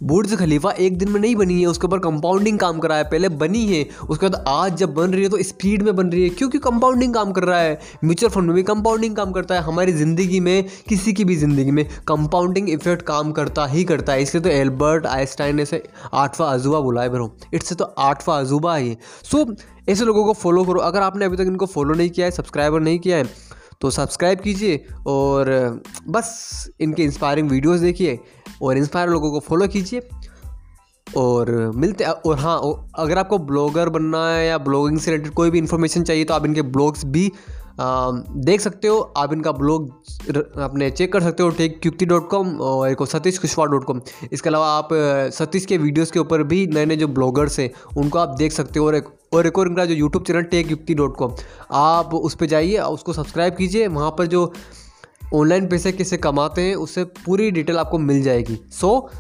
बुर्ज 0.04 0.36
खलीफा 0.38 0.72
एक 0.72 0.98
दिन 0.98 1.10
में 1.10 1.20
नहीं 1.20 1.36
बनी 1.36 1.60
है, 1.62 1.68
उसके 1.68 1.88
ऊपर 1.88 2.00
कंपाउंडिंग 2.00 2.60
काम 2.60 2.80
करा 2.80 2.96
है, 2.96 3.04
पहले 3.04 3.30
बनी 3.38 3.66
है, 3.68 3.84
उसके 4.10 4.28
बाद 4.28 4.44
आज 4.48 4.76
जब 4.78 4.94
बन 4.94 5.14
रही 5.14 5.24
है 5.24 5.30
तो 5.30 5.42
स्पीड 5.44 5.84
में 5.84 5.96
बन 5.96 6.10
रही 6.10 6.24
है, 6.24 6.30
क्योंकि 6.32 6.60
कंपाउंडिंग 6.60 7.14
काम 7.14 7.32
कर 7.32 7.44
रहा 7.44 7.60
है 7.60 7.80
म्यूचुअल 8.04 8.32
फंड 8.32 8.48
में 8.48 8.56
भी 8.56 8.64
कंपाउंडिंग 8.64 9.16
काम 9.16 9.32
करता 9.32 9.56
है, 9.56 9.62
हमारी 9.62 9.94
ज़िंदगी 9.94 10.40
में, 10.40 10.64
किसी 10.90 11.14
की 11.14 11.26
भी 11.26 11.36
ज़िंदगी 11.36 11.72
में 11.72 11.86
कंपाउंडिंग 12.08 12.70
इफ़ेक्ट 12.70 13.02
काम 13.06 13.32
करता 13.32 13.66
ही 13.68 13.84
करता 13.84 14.14
है, 14.14 14.22
इसलिए 14.22 14.44
तो 14.44 14.50
एल्बर्ट 14.50 15.06
आइंस्टाइन 15.08 15.56
ने 15.56 15.66
से 15.66 15.84
आठवां 16.14 16.54
अजूबा 16.54 16.80
बुलाए 16.82 17.10
ब्रो 17.10 17.36
इट्स 17.54 17.74
तो 17.74 17.86
आठवां 18.00 18.40
अजूबा 18.40 18.76
है 18.76 18.98
सो 19.24 19.46
ऐसे 19.90 20.06
लोगों 20.06 20.24
को 20.26 20.34
फॉलो 20.36 20.64
करो, 20.64 20.80
अगर 20.82 21.02
आपने 21.02 21.26
अभी 21.26 21.38
तक 21.38 21.44
इनको 21.48 21.66
फॉलो 21.66 21.94
नहीं 21.94 22.10
किया 22.10 22.26
है 22.26 22.32
सब्सक्राइबर 22.32 22.80
नहीं 22.80 23.00
किया 23.00 23.18
है 23.18 23.26
तो 23.82 23.90
सब्सक्राइब 23.92 24.40
कीजिए 24.40 24.84
और 25.08 25.50
बस 26.10 26.30
इनके 26.82 27.04
इंस्पायरिंग 27.04 27.50
वीडियोस 27.50 27.80
देखिए 27.80 28.20
और 28.62 28.78
इंस्पायर 28.78 29.10
लोगों 29.10 29.32
को 29.32 29.40
फॉलो 29.40 29.68
कीजिए। 29.68 30.08
और 31.08 31.50
मिलते 31.76 32.04
और 32.04 32.40
हाँ 32.40 32.60
अगर 33.00 33.18
आपको 33.18 33.38
ब्लॉगर 33.40 33.90
बनना 33.90 34.28
है 34.30 34.48
या 34.48 34.58
ब्लॉगिंग 34.60 35.00
से 35.00 35.12
रिलेटेड 35.12 35.34
कोई 35.34 35.50
भी 35.50 35.58
इन्फॉर्मेशन 35.58 36.04
चाहिए 36.04 36.24
तो 36.24 36.34
आप 36.34 36.46
इनके 36.46 36.62
ब्लॉग्स 36.62 37.06
भी 37.06 37.32
आ, 37.80 38.12
देख 38.12 38.62
सकते 38.62 38.88
हो। 38.88 39.00
आप 39.18 39.34
इनका 39.34 39.52
ब्लॉग 39.52 39.90
अपने 40.60 40.90
चेक 40.92 41.12
कर 41.14 41.22
सकते 41.24 41.44
हो 41.44 41.50
टेक 41.50 41.80
क्युक्ति 41.82 42.06
डॉट 42.06 42.30
कॉम 42.30 42.50
और 42.62 42.90
एक 42.90 43.04
सतीश 43.08 43.38
कुशवाहा 43.38 43.72
डॉट 43.72 43.84
कॉम। 43.84 44.02
इसके 44.32 44.50
अलावा 44.50 44.68
आप 44.68 44.90
सतीश 45.34 45.66
के 45.66 45.78
वीडियोस 45.78 46.12
के 46.12 46.20
ऊपर 46.20 46.44
भी 46.44 46.66
नए 46.68 46.86
नए 46.86 46.96
जो 46.96 47.08
ब्लॉगर्स 47.08 47.60
हैं 47.60 47.70
उनको 47.98 48.20
आप 48.20 48.36
देख 48.38 48.52
सकते 48.52 48.80
हो। 48.80 48.86
और 48.86 48.96
एक 48.96 49.10
और 49.34 49.48
एक 49.48 49.58
और 49.60 49.68
इनका 49.68 49.86
जो 49.86 49.94
YouTube 49.94 50.24
channel 50.24 50.44
tech 50.46 50.72
Yukti 50.72 50.94
dot 50.94 51.16
com 51.18 51.36
आप 51.72 52.14
उस 52.16 52.36
पर 52.36 52.46
जाइए 52.46 52.78
उसको 52.80 53.14
सब्सक्राइब 53.14 53.56
कीजिए। 53.56 53.88
वहाँ 53.90 54.12
पर 54.18 54.28
जो 54.28 54.52
ऑनलाइन 55.34 55.68
पैसे 55.68 55.92
कैसे 55.92 56.18
कमाते 56.18 56.62
हैं 56.62 56.76
उससे 56.78 57.04
पूरी 57.04 57.50
डिटेल 57.52 57.78
आपको 57.78 57.98
मिल 58.00 58.22
जाएगी। 58.24 58.60
सो 58.72 58.88
so, 58.88 59.16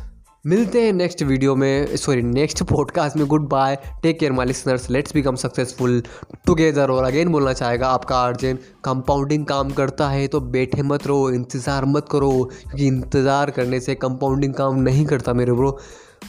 मिलते 0.46 0.82
हैं 0.82 0.92
नेक्स्ट 0.94 1.22
वीडियो 1.24 1.56
में 1.56 1.96
सॉरी 1.98 2.22
नेक्स्ट 2.22 2.62
पॉडकास्ट 2.64 3.18
में 3.18 3.26
good 3.28 3.48
bye 3.50 3.76
take 4.04 4.20
care 4.20 4.32
my 4.32 4.46
listeners 4.46 4.90
let's 4.90 5.14
become 5.14 5.36
successful 5.36 6.02
together 6.46 6.90
और 6.90 7.04
अगेन 7.04 7.32
बोलना 7.32 7.54
चाहेगा 7.54 7.88
आपका 7.88 8.22
अर्जेंट 8.26 8.60
कंपाउंडिंग 8.84 9.46
काम 9.46 9.72
करता 9.72 10.08
है 10.10 10.28
तो 10.28 10.40
बैठे 10.56 10.84
मत 10.84 11.08
रहो 11.08 11.30
इंतज़ार 11.32 11.86
मत 11.86 12.08
करो 12.12 12.32
क्योंकि 12.54 12.88
इंतज़ार 12.88 13.52
करने 13.52 13.80
से 13.80 13.96
कंपाउंडिंग 13.96 14.54
काम 14.54 14.80
नहीं 14.82 15.06
करता 15.06 15.34
मेरे 15.34 15.54
ब्रो 15.54 15.78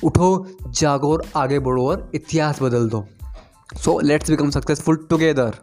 उठो 0.04 0.46
जागो 0.70 1.12
और 1.12 1.24
आगे 1.36 1.58
बढ़ो 1.60 1.88
और 1.88 2.10
इतिहास 2.14 2.62
बदल 2.62 2.88
दो। 2.88 3.04
So 3.76 3.98
let's 4.00 4.30
become 4.30 4.50
successful 4.50 5.06
together 5.10 5.54